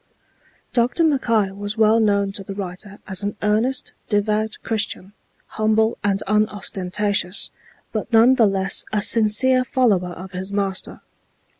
Dr. 0.73 1.03
Mackay 1.03 1.51
was 1.51 1.77
well 1.77 1.99
known 1.99 2.31
to 2.31 2.43
the 2.43 2.55
writer 2.55 2.97
as 3.07 3.21
an 3.21 3.37
earnest, 3.43 3.93
devout 4.09 4.57
Christian, 4.63 5.13
humble 5.45 5.99
and 6.03 6.23
unostentatious, 6.25 7.51
but 7.91 8.11
none 8.11 8.33
the 8.33 8.47
less 8.47 8.83
a 8.91 9.03
sincere 9.03 9.63
follower 9.63 10.13
of 10.13 10.31
his 10.31 10.51
Master. 10.51 11.01